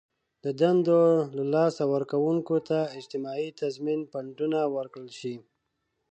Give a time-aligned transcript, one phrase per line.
[0.43, 0.99] د دندو
[1.35, 5.35] له لاسه ورکوونکو ته اجتماعي تضمین فنډونه ورکړل شي.